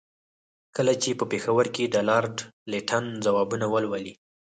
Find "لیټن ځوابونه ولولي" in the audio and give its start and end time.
2.71-4.13